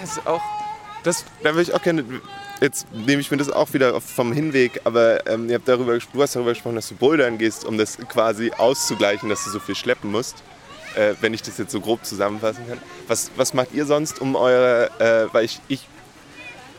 [0.00, 0.40] Das ist auch,
[1.02, 2.04] das, da würde ich auch gerne,
[2.62, 6.22] jetzt nehme ich mir das auch wieder vom Hinweg, aber ähm, ihr habt darüber, du
[6.22, 9.74] hast darüber gesprochen, dass du bouldern gehst, um das quasi auszugleichen, dass du so viel
[9.74, 10.42] schleppen musst.
[10.96, 12.78] Äh, wenn ich das jetzt so grob zusammenfassen kann.
[13.06, 15.86] Was, was macht ihr sonst, um eure, äh, weil ich, ich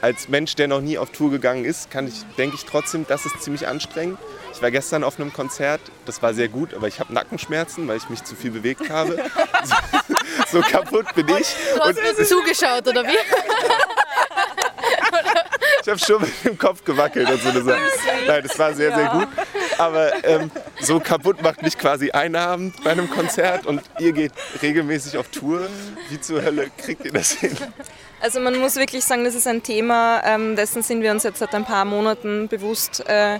[0.01, 3.25] als Mensch, der noch nie auf Tour gegangen ist, kann ich, denke ich trotzdem, das
[3.25, 4.17] ist ziemlich anstrengend.
[4.53, 7.97] Ich war gestern auf einem Konzert, das war sehr gut, aber ich habe Nackenschmerzen, weil
[7.97, 9.23] ich mich zu viel bewegt habe.
[9.63, 9.75] So,
[10.59, 11.55] so kaputt bin ich.
[11.75, 13.17] Du hast mir zugeschaut, oder wie?
[15.83, 17.79] Ich habe schon mit dem Kopf gewackelt und so eine Sache.
[18.27, 19.27] Nein, das war sehr, sehr gut.
[19.81, 24.31] Aber ähm, so kaputt macht mich quasi ein Abend bei einem Konzert und ihr geht
[24.61, 25.67] regelmäßig auf Tour.
[26.09, 27.57] Wie zur Hölle kriegt ihr das hin?
[28.19, 31.39] Also man muss wirklich sagen, das ist ein Thema, ähm, dessen sind wir uns jetzt
[31.39, 33.03] seit ein paar Monaten bewusst.
[33.07, 33.39] Äh,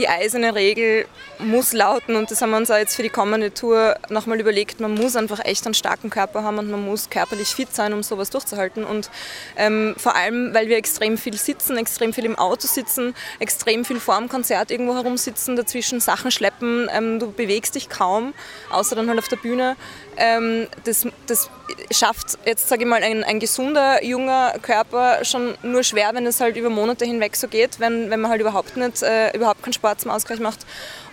[0.00, 1.06] die eiserne Regel
[1.38, 4.80] muss lauten und das haben wir uns auch jetzt für die kommende Tour nochmal überlegt.
[4.80, 8.02] Man muss einfach echt einen starken Körper haben und man muss körperlich fit sein, um
[8.02, 8.84] sowas durchzuhalten.
[8.84, 9.10] Und
[9.56, 14.00] ähm, vor allem, weil wir extrem viel sitzen, extrem viel im Auto sitzen, extrem viel
[14.00, 16.88] vor dem Konzert irgendwo herumsitzen, dazwischen Sachen schleppen.
[16.92, 18.32] Ähm, du bewegst dich kaum,
[18.70, 19.76] außer dann halt auf der Bühne.
[20.20, 21.50] Ähm, das, das
[21.90, 26.40] schafft jetzt, sage ich mal, ein, ein gesunder, junger Körper schon nur schwer, wenn es
[26.40, 29.72] halt über Monate hinweg so geht, wenn, wenn man halt überhaupt nicht, äh, überhaupt keinen
[29.72, 30.60] Sport zum Ausgleich macht.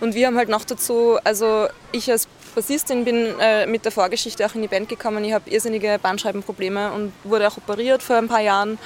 [0.00, 4.44] Und wir haben halt noch dazu, also ich als Bassistin bin äh, mit der Vorgeschichte
[4.44, 5.24] auch in die Band gekommen.
[5.24, 8.78] Ich habe irrsinnige Bandscheibenprobleme und wurde auch operiert vor ein paar Jahren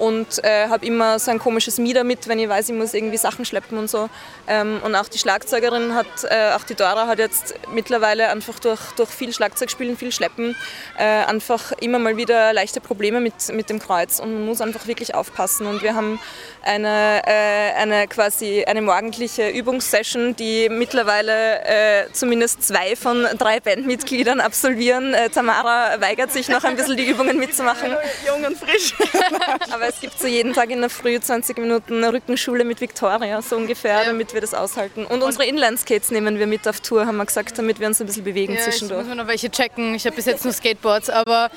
[0.00, 3.18] und äh, habe immer so ein komisches Mieder mit, wenn ich weiß, ich muss irgendwie
[3.18, 4.08] Sachen schleppen und so.
[4.48, 8.80] Ähm, und auch die Schlagzeugerin hat, äh, auch die Dora hat jetzt mittlerweile einfach durch,
[8.96, 10.56] durch viel Schlagzeugspielen, viel Schleppen,
[10.98, 14.86] äh, einfach immer mal wieder leichte Probleme mit, mit dem Kreuz und man muss einfach
[14.86, 15.66] wirklich aufpassen.
[15.66, 16.18] Und wir haben
[16.62, 24.40] eine, äh, eine quasi eine morgendliche Übungssession, die mittlerweile äh, zumindest zwei von drei Bandmitgliedern
[24.40, 25.12] absolvieren.
[25.12, 27.90] Äh, Tamara weigert sich noch ein bisschen die Übungen mitzumachen.
[28.26, 28.94] Jung und frisch.
[29.70, 33.42] Aber es gibt so jeden Tag in der Früh 20 Minuten eine Rückenschule mit Victoria,
[33.42, 35.04] so ungefähr, damit wir das aushalten.
[35.04, 38.06] Und unsere Inline-Skates nehmen wir mit auf Tour, haben wir gesagt, damit wir uns ein
[38.06, 39.00] bisschen bewegen Ja, ich zwischendurch.
[39.00, 39.94] muss mir noch welche checken.
[39.94, 41.50] Ich habe bis jetzt nur Skateboards, aber,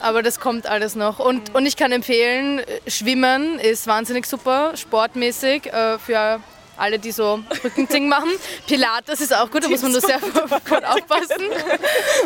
[0.00, 1.18] aber das kommt alles noch.
[1.18, 6.40] Und, und ich kann empfehlen, Schwimmen ist wahnsinnig super, sportmäßig äh, für
[6.76, 8.30] alle, die so Rückending machen.
[8.66, 10.18] Pilates ist auch gut, da muss man nur sehr
[10.68, 11.46] gut aufpassen.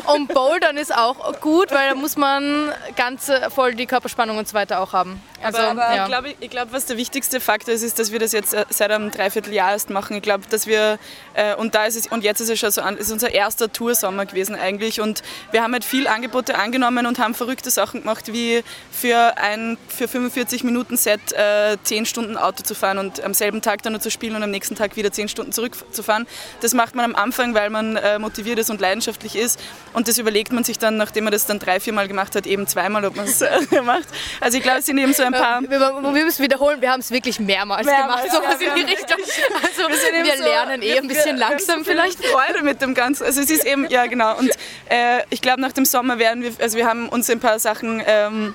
[0.07, 4.49] Und Bouldern ist auch gut, weil da muss man ganz äh, voll die Körperspannung und
[4.49, 5.21] so weiter auch haben.
[5.43, 6.03] Also, aber ja.
[6.03, 8.65] ich glaube, ich glaub, was der wichtigste Faktor ist, ist, dass wir das jetzt äh,
[8.71, 10.17] seit einem Dreivierteljahr erst machen.
[10.17, 10.99] Ich glaube, dass wir,
[11.35, 13.73] äh, und da ist es, und jetzt ist es schon so, an, ist unser erster
[13.73, 15.01] Toursommer gewesen eigentlich.
[15.01, 19.77] Und wir haben halt viel Angebote angenommen und haben verrückte Sachen gemacht, wie für ein
[19.89, 23.93] für 45 Minuten Set äh, 10 Stunden Auto zu fahren und am selben Tag dann
[23.93, 26.27] noch zu spielen und am nächsten Tag wieder 10 Stunden zurückzufahren.
[26.61, 29.59] Das macht man am Anfang, weil man äh, motiviert ist und leidenschaftlich ist.
[29.95, 32.47] Und das überlegt man sich dann, nachdem man das dann drei, vier Mal gemacht hat,
[32.47, 34.07] eben zweimal, ob man es äh, macht.
[34.41, 35.61] Also ich glaube, es sind eben so ein paar...
[35.63, 38.83] wir, wir müssen wiederholen, wir haben es wirklich mehrmals, Mehrmals, gemacht, sowas ja, in die
[38.83, 39.17] wir Richtung.
[39.63, 42.25] Also wir, eben so- lernen eh ein bisschen wir- langsam wir- vielleicht.
[42.25, 43.25] Freude mit dem Ganzen.
[43.25, 44.37] Also es ist eben, ja genau.
[44.37, 44.51] Und
[44.89, 48.03] äh, ich glaube, nach dem Sommer werden wir, also wir haben uns ein paar Sachen
[48.07, 48.55] ähm,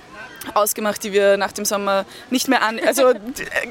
[0.54, 3.18] ausgemacht, die wir nach dem Sommer nicht mehr an, also äh,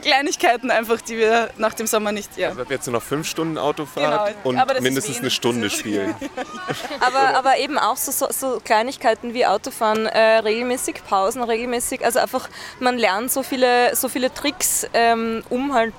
[0.03, 2.51] Kleinigkeiten einfach, die wir nach dem Sommer nicht, ja.
[2.51, 6.15] Also jetzt nur noch fünf Stunden Autofahrt Genau, und mindestens eine Stunde spielen.
[7.01, 12.19] Aber, aber eben auch so, so, so Kleinigkeiten wie Autofahren, äh, regelmäßig Pausen, regelmäßig, also
[12.19, 15.95] einfach, man lernt so viele, so viele Tricks, ähm, um halt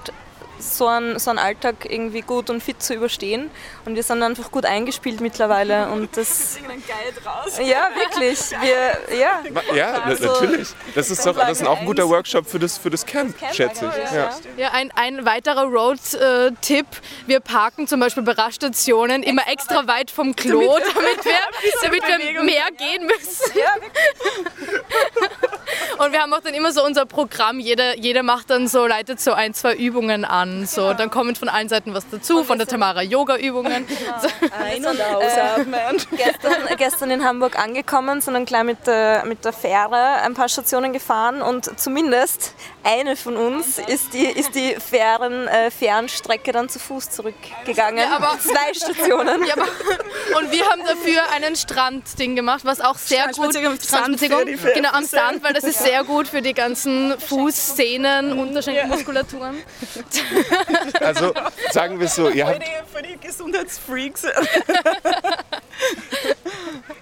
[0.61, 3.49] so einen, so einen Alltag irgendwie gut und fit zu überstehen.
[3.85, 6.57] Und wir sind einfach gut eingespielt mittlerweile und das...
[6.57, 7.57] einen Guide raus.
[7.57, 8.51] Ja, wirklich.
[8.61, 9.41] Wir, ja.
[9.75, 10.69] Ja, Also, natürlich.
[10.95, 12.09] Das ist doch das ist auch ein guter.
[12.09, 14.11] Workshop für das, für das Camp, Camp schätze eigentlich, ich.
[14.11, 14.21] ja.
[14.21, 14.39] Ja.
[14.57, 16.85] Ja, ein, ein weiterer Road-Tipp.
[17.25, 21.33] Wir parken zum Beispiel bei Raststationen immer extra weit vom Klo, damit wir,
[21.83, 23.51] damit wir mehr gehen müssen.
[26.33, 29.73] Auch dann immer so unser Programm, jeder, jeder macht dann so, leitet so ein, zwei
[29.75, 30.65] Übungen an.
[30.65, 33.85] So, dann kommen von allen Seiten was dazu, von der Tamara Yoga-Übungen.
[34.63, 35.97] Ein- und ausatmen.
[36.11, 40.47] Gestern, gestern in Hamburg angekommen, sind dann gleich mit der, mit der Fähre ein paar
[40.49, 46.69] Stationen gefahren und zumindest eine von uns ist die, ist die Fähren, äh, Fährenstrecke dann
[46.69, 48.09] zu Fuß zurückgegangen.
[48.11, 49.45] aber- Zwei Stationen.
[49.45, 49.67] Ja, aber,
[50.39, 54.73] und wir haben dafür einen Strandding gemacht, was auch sehr gut die Füße.
[54.73, 59.55] genau am Sand, weil das ist sehr gut für die ganzen Fußsehnen, Unterschenkelmuskulaturen.
[60.99, 61.33] Also
[61.71, 64.23] sagen wir es so, ihr Für habt, die, für die Gesundheitsfreaks.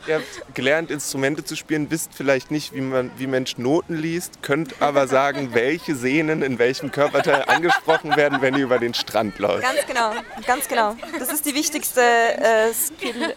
[0.07, 4.41] ihr habt gelernt, Instrumente zu spielen, wisst vielleicht nicht, wie man wie Mensch Noten liest,
[4.41, 9.39] könnt aber sagen, welche Sehnen in welchem Körperteil angesprochen werden, wenn ihr über den Strand
[9.39, 9.63] läuft.
[9.63, 10.11] Ganz genau,
[10.45, 10.95] ganz genau.
[11.17, 13.35] Das ist die wichtigste äh, Skill.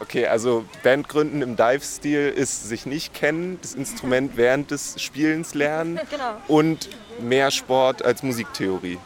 [0.00, 5.98] Okay, also Bandgründen im Dive-Stil ist sich nicht kennen, das Instrument während des Spielens lernen
[6.10, 6.36] Genau.
[6.48, 6.88] und
[7.20, 8.98] mehr Sport als Musiktheorie.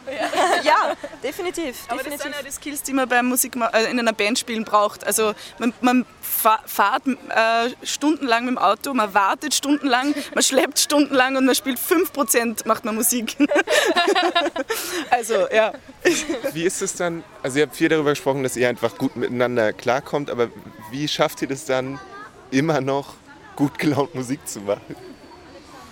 [0.63, 1.77] Ja, definitiv.
[1.87, 2.23] Aber das definitiv.
[2.23, 5.07] sind ja die Skills, die man beim Musik äh, in einer Band spielen braucht.
[5.07, 10.79] Also man, man fa fahrt äh, stundenlang mit dem Auto, man wartet stundenlang, man schleppt
[10.87, 13.37] stundenlang und man spielt 5% macht man Musik.
[15.09, 15.73] also ja.
[16.53, 19.71] Wie ist es dann, also ihr habt viel darüber gesprochen, dass ihr einfach gut miteinander
[19.71, 20.49] klarkommt, aber
[20.91, 21.99] wie schafft ihr das dann
[22.51, 23.15] immer noch
[23.55, 24.95] gut gelaunt Musik zu machen?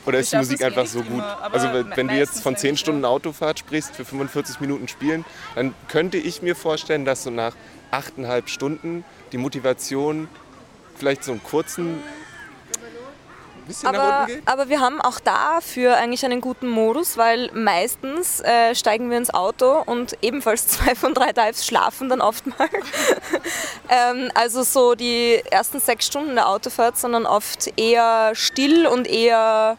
[0.06, 1.20] Oder ist die Musik einfach so gut?
[1.20, 5.26] immer, Also wenn du jetzt von 10 eigentlich, Stunden Autofahrt sprichst, für 45 Minuten spielen,
[5.56, 7.56] dann könnte ich mir vorstellen, dass so nach
[7.92, 10.28] 8,5 Stunden die Motivation
[10.96, 12.02] vielleicht so einen kurzen
[13.69, 14.47] bisschen nach Aber, unten geht.
[14.47, 19.34] aber wir haben auch dafür eigentlich einen guten Modus, weil meistens äh, steigen wir ins
[19.34, 22.69] Auto und ebenfalls zwei von drei Dives schlafen dann oft mal.
[23.89, 29.08] ähm, also so die ersten sechs Stunden der Autofahrt sind dann oft eher still und
[29.08, 29.77] eher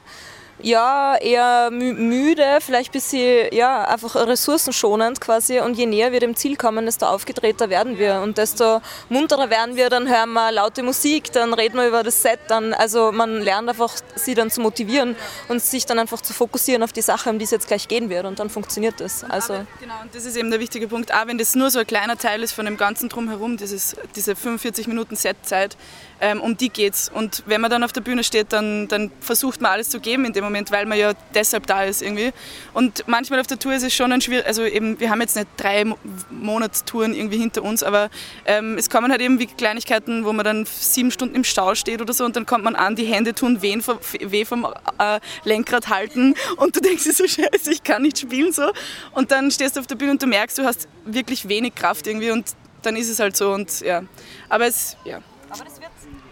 [0.62, 5.61] ja, eher mü müde, vielleicht ein bisschen, ja, einfach ressourcenschonend quasi.
[5.61, 9.77] Und je näher wir dem Ziel kommen, desto aufgedrehter werden wir und desto munterer werden
[9.77, 9.90] wir.
[9.90, 12.40] Dann hören wir laute Musik, dann reden wir über das Set.
[12.49, 15.16] Dann, also man lernt einfach, sie dann zu motivieren
[15.49, 18.11] und sich dann einfach zu fokussieren auf die Sache, um die es jetzt gleich gehen
[18.11, 18.27] wird.
[18.27, 19.25] Und dann funktioniert das.
[19.25, 21.12] Also, Aber, genau, und das ist eben der wichtige Punkt.
[21.14, 24.37] Auch wenn das nur so ein kleiner Teil ist von dem ganzen Drumherum, dieses, diese
[24.37, 25.77] 45 Minuten Setzeit,
[26.20, 27.11] ähm, um die geht's.
[27.12, 30.25] Und wenn man dann auf der Bühne steht, dann, dann versucht man alles zu geben
[30.25, 32.33] in dem Moment, weil man ja deshalb da ist irgendwie.
[32.75, 35.37] Und manchmal auf der Tour ist es schon ein schwierig, also eben, wir haben jetzt
[35.37, 35.99] nicht drei Mo-
[36.31, 38.11] Monatstouren irgendwie hinter uns, aber
[38.47, 42.01] ähm, es kommen halt eben wie Kleinigkeiten, wo man dann sieben Stunden im Stau steht
[42.01, 44.67] oder so und dann kommt man an, die Hände tun weh vom, weh vom
[44.99, 48.71] äh, Lenkrad halten und du denkst dir so, scheiße, ich kann nicht spielen so.
[49.13, 52.07] Und dann stehst du auf der Bühne und du merkst, du hast wirklich wenig Kraft
[52.07, 52.47] irgendwie und
[52.83, 54.03] dann ist es halt so und ja.
[54.49, 55.21] Aber es, ja.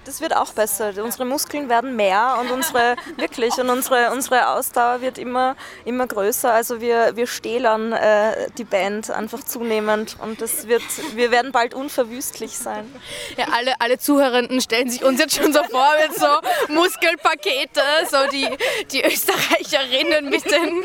[0.08, 0.94] Das wird, auch besser.
[1.04, 6.50] Unsere Muskeln werden mehr und unsere, wirklich, und unsere, unsere Ausdauer wird immer, immer größer.
[6.50, 10.82] Also wir, wir stählern äh, die Band einfach zunehmend und das wird,
[11.14, 12.90] wir werden bald unverwüstlich sein.
[13.36, 18.16] Ja, alle, alle Zuhörenden stellen sich uns jetzt schon so vor mit so Muskelpakete, so
[18.32, 18.48] die,
[18.90, 20.84] die Österreicherinnen mit den,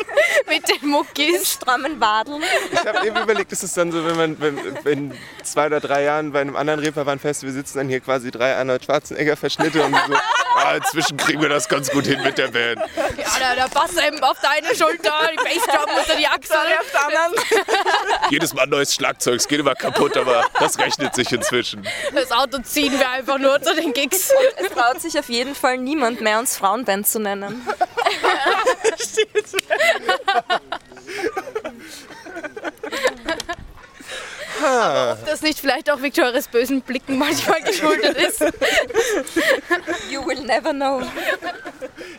[0.50, 1.54] mit den Muckis.
[1.54, 2.44] Strammen Wadeln.
[2.74, 6.04] Ich habe eben überlegt, ist es dann so, wenn man wenn, wenn zwei oder drei
[6.04, 8.84] Jahren bei einem anderen Reeperbahn-Festival sitzen dann hier quasi drei Arnold
[9.14, 10.14] Schwarzenegger-Verschnitte und so,
[10.56, 12.80] ah, inzwischen kriegen wir das ganz gut hin mit der Band.
[12.98, 16.58] Ja, der, der Bass eben auf deine Schulter, die Bassdrum unter die Achsel.
[16.58, 17.34] auf der anderen.
[18.30, 21.88] Jedes Mal neues Schlagzeug, es geht immer kaputt, aber das rechnet sich inzwischen.
[22.14, 24.32] Das Auto ziehen wir einfach nur zu den Gigs.
[24.58, 27.68] Es traut sich auf jeden Fall niemand mehr, uns Frauenband zu nennen.
[35.26, 38.42] Das nicht vielleicht auch Victorias bösen Blicken manchmal geschuldet ist.
[40.10, 41.02] You will never know.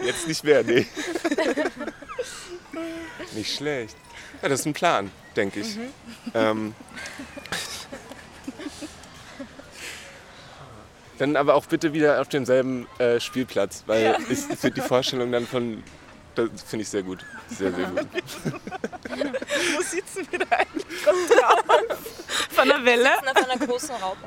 [0.02, 0.87] Jetzt nicht mehr, nee.
[3.33, 3.96] Nicht schlecht.
[4.42, 5.78] Ja, das ist ein Plan, denke ich.
[6.35, 6.74] Ähm,
[11.18, 15.46] dann aber auch bitte wieder auf demselben äh, Spielplatz, weil ich finde die Vorstellung dann
[15.46, 15.83] von,
[16.35, 17.24] das finde ich sehr gut.
[17.48, 18.07] Sehr, sehr gut.
[19.76, 22.23] Wo sitzen wir da eigentlich drauf?
[22.51, 23.11] Von der Welle?
[23.18, 24.27] Auf einer großen Raupe.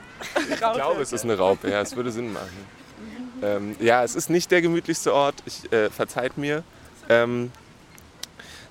[0.50, 2.66] Ich glaube, es ist eine Raupe, ja, es würde Sinn machen.
[3.42, 6.64] Ähm, ja, es ist nicht der gemütlichste Ort, ich, äh, verzeiht mir.
[7.10, 7.52] Ähm,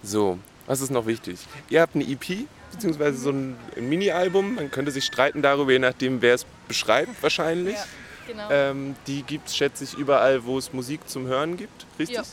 [0.02, 1.38] so, was ist noch wichtig?
[1.68, 4.56] Ihr habt eine EP, beziehungsweise so ein, Mini-Album.
[4.56, 7.76] Man könnte sich streiten darüber, je nachdem, wer es beschreibt, wahrscheinlich.
[8.26, 8.48] Genau.
[8.50, 12.16] Ähm, die gibt es, schätze ich, überall, wo es Musik zum Hören gibt, richtig?
[12.16, 12.24] Ja.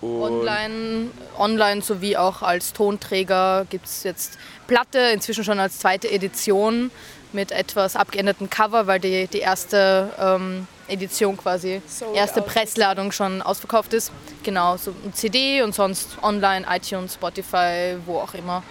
[0.00, 6.10] Und Online, online sowie auch als Tonträger gibt es jetzt Platte, inzwischen schon als zweite
[6.10, 6.90] Edition
[7.32, 12.46] mit etwas abgeänderten Cover, weil die, die erste ähm, Edition quasi, Sold erste out.
[12.46, 14.10] Pressladung schon ausverkauft ist.
[14.42, 18.62] Genau, so ein CD und sonst online, iTunes, Spotify, wo auch immer.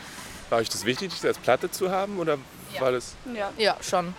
[0.50, 2.38] War euch das wichtig, das als Platte zu haben oder
[2.80, 3.16] war das?
[3.34, 3.52] Ja.
[3.58, 4.14] Ja, schon.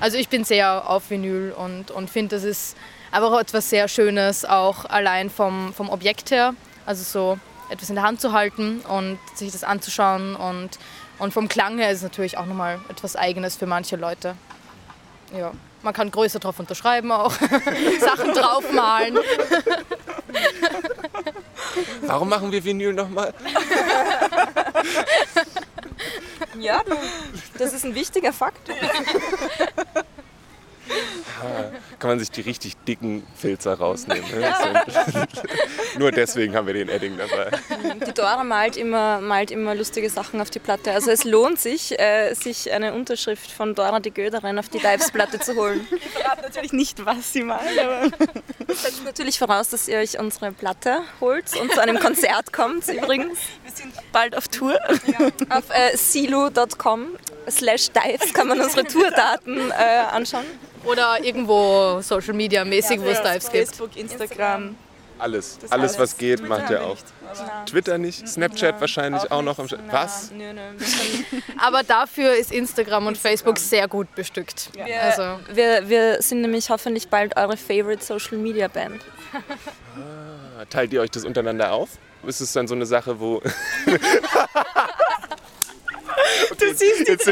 [0.00, 2.76] Also ich bin sehr auf Vinyl und, und finde, das ist
[3.14, 6.54] aber auch etwas sehr Schönes, auch allein vom, vom Objekt her.
[6.84, 7.38] Also so
[7.70, 10.70] etwas in der Hand zu halten und sich das anzuschauen und,
[11.20, 14.34] und vom Klang her ist es natürlich auch nochmal etwas Eigenes für manche Leute.
[15.36, 17.32] Ja, man kann größer drauf unterschreiben auch,
[18.00, 19.18] Sachen draufmalen.
[22.02, 23.32] Warum machen wir Vinyl nochmal?
[26.58, 26.96] Ja, du,
[27.58, 28.32] das ist ein wichtiger
[31.98, 34.24] Kann man sich die richtig dicken Filzer rausnehmen.
[34.30, 34.54] Ne?
[35.98, 37.50] Nur deswegen haben wir den Edding dabei.
[38.06, 40.92] Die Dora malt immer, malt immer lustige Sachen auf die Platte.
[40.92, 45.38] Also es lohnt sich, äh, sich eine Unterschrift von Dora die Göderin auf die Dives-Platte
[45.40, 45.86] zu holen.
[46.04, 48.10] Ich verrate natürlich nicht, was sie malt, aber
[48.74, 53.38] Setzt natürlich voraus, dass ihr euch unsere Platte holt und zu einem Konzert kommt übrigens.
[53.62, 54.78] wir sind bald auf Tour.
[55.48, 57.16] Auf äh, silu.com
[57.48, 59.74] slash dives kann man unsere Tourdaten äh,
[60.10, 60.44] anschauen.
[60.86, 63.68] Oder irgendwo Social Media mäßig, wo es Dives gibt.
[63.68, 64.76] Facebook, Instagram.
[65.16, 66.88] Alles, alles was geht, Twitter macht ihr auch.
[66.96, 69.58] nicht, aber- Twitter nicht, Snapchat wahrscheinlich auch noch.
[69.60, 70.32] Am Sch- Na, Was?
[70.32, 70.60] Nö, nö.
[71.58, 74.70] Aber dafür ist Instagram und Facebook sehr gut bestückt.
[74.74, 79.02] wir, Also, wir, wir sind nämlich hoffentlich bald eure Favorite Social Media Band.
[80.68, 81.90] Teilt ihr euch das untereinander auf?
[82.26, 83.40] Ist es dann so eine Sache, wo.
[86.58, 87.26] Du siehst die Jetzt,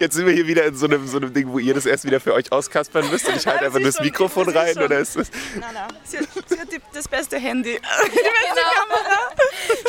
[0.00, 2.04] jetzt sind wir hier wieder in so einem, so einem Ding, wo ihr das erst
[2.04, 4.84] wieder für euch auskaspern müsst und ich halte einfach das schon, Mikrofon rein schon.
[4.84, 5.30] oder ist das.
[5.58, 5.88] Nein, nein.
[6.04, 7.78] Sie hat, sie hat die, das beste Handy.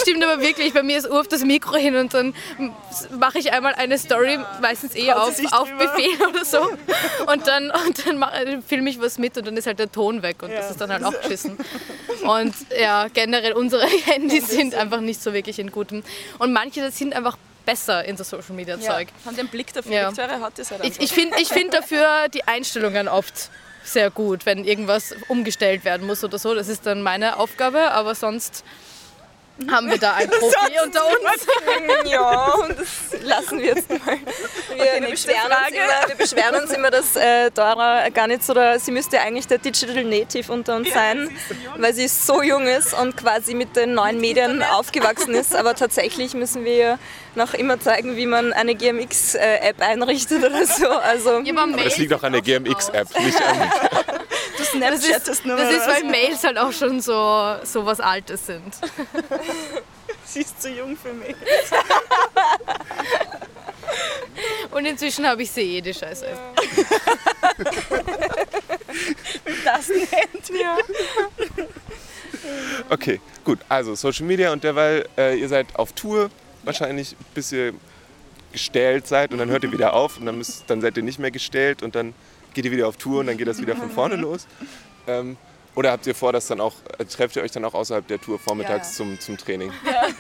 [0.01, 2.33] Stimmt aber wirklich, bei mir ist oft das Mikro hin und dann
[3.17, 5.67] mache ich einmal eine Story, meistens eh auf, sich auf?
[5.77, 6.59] Befehl oder so.
[7.27, 10.41] Und dann, und dann filme ich was mit und dann ist halt der Ton weg
[10.43, 10.71] und das Ja.
[10.71, 11.57] ist dann halt auch geschissen.
[12.23, 16.03] Und ja, generell unsere Handys sind einfach nicht so wirklich in gutem.
[16.39, 17.36] Und manche das sind einfach
[17.67, 19.09] besser in so Social Media Zeug.
[19.25, 19.91] Haben den Blick dafür.
[19.91, 20.07] Ja.
[20.09, 21.03] Victoria hat das halt Ich, einfach.
[21.03, 23.51] ich finde ich find dafür die Einstellungen oft
[23.83, 26.55] sehr gut, wenn irgendwas umgestellt werden muss oder so.
[26.55, 28.63] Das ist dann meine Aufgabe, aber sonst
[29.69, 31.47] haben wir da einen Profi unter uns.
[32.09, 34.17] Ja, und das lassen wir jetzt mal.
[35.01, 35.75] Wir, eine wir, beschweren, uns Frage.
[35.75, 39.47] immer, wir beschweren uns immer, dass äh, Dora gar nicht so, der, sie müsste eigentlich
[39.47, 41.29] der Digital Native unter uns sein,
[41.77, 45.55] weil sie so jung ist und quasi mit den neuen Medien aufgewachsen ist.
[45.55, 46.99] Aber tatsächlich müssen wir ihr
[47.35, 50.87] noch immer zeigen, wie man eine GMX-App einrichtet oder so.
[50.87, 53.71] Also, Aber das liegt auch an der GMX-App, nicht an.
[54.57, 58.73] Du Snapchattest nur Das ist, weil Mails halt auch schon so, so was Altes sind.
[60.25, 61.35] Sie ist zu jung für mich.
[64.71, 66.27] Und inzwischen habe ich sie eh, die Scheiße.
[69.63, 70.77] Das nennt ja.
[72.89, 73.59] Okay, gut.
[73.69, 76.29] Also Social Media und derweil, äh, ihr seid auf Tour,
[76.63, 77.73] wahrscheinlich bis ihr
[78.51, 81.19] gestellt seid und dann hört ihr wieder auf und dann, müsst, dann seid ihr nicht
[81.19, 82.13] mehr gestellt und dann
[82.53, 84.47] geht ihr wieder auf Tour und dann geht das wieder von vorne los.
[85.05, 85.37] Ähm,
[85.77, 88.19] oder habt ihr vor, dass dann auch, äh, trefft ihr euch dann auch außerhalb der
[88.19, 89.71] Tour vormittags Ja, Zum, zum Training?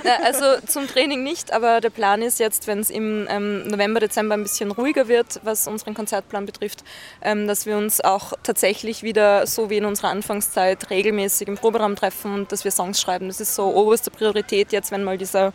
[0.03, 3.99] Ja, also zum Training nicht, aber der Plan ist jetzt, wenn es im ähm, November,
[3.99, 6.83] Dezember ein bisschen ruhiger wird, was unseren Konzertplan betrifft,
[7.23, 11.95] ähm, dass wir uns auch tatsächlich wieder, so wie in unserer Anfangszeit, regelmäßig im Proberaum
[11.95, 13.27] treffen und dass wir Songs schreiben.
[13.27, 15.53] Das ist so oberste Priorität jetzt, wenn mal dieser,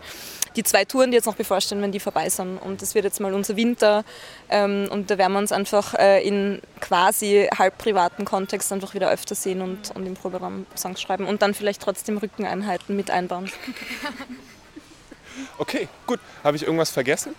[0.57, 2.59] die zwei Touren, die jetzt noch bevorstehen, wenn die vorbei sind.
[2.59, 4.05] Und das wird jetzt mal unser Winter
[4.49, 9.11] ähm, und da werden wir uns einfach äh, in quasi halb privaten Kontext einfach wieder
[9.11, 13.51] öfter sehen und, und im Proberaum Songs schreiben und dann vielleicht trotzdem Rückeneinheiten mit einbauen.
[15.59, 16.21] Okay, gut.
[16.45, 17.35] Habe ich irgendwas vergessen?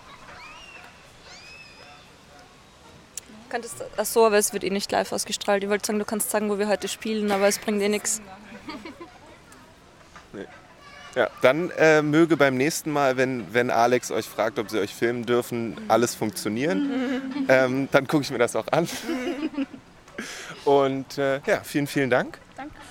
[3.48, 5.62] Könntest, ach so, aber es wird eh nicht live ausgestrahlt.
[5.62, 8.20] Ich wollte sagen, du kannst sagen, wo wir heute spielen, aber es bringt eh nichts.
[11.14, 14.92] Ja, dann äh, möge beim nächsten Mal, wenn, wenn Alex euch fragt, ob sie euch
[14.92, 16.90] filmen dürfen, alles funktionieren.
[17.48, 18.88] ähm, dann gucke ich mir das auch an.
[20.64, 22.38] Und äh, ja, vielen, vielen Dank.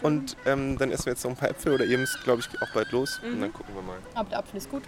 [0.01, 2.61] Und ähm, dann essen wir jetzt noch ein paar Äpfel oder ihr müsst, glaube ich,
[2.61, 3.19] auch bald los.
[3.23, 3.97] Und dann gucken wir mal.
[4.15, 4.83] Aber der Apfel ist gut.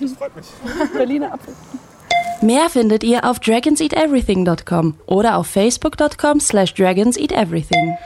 [0.00, 0.46] Das freut mich.
[2.42, 7.96] Mehr findet ihr auf dragonseateverything.com oder auf facebook.com slash dragonseateverything.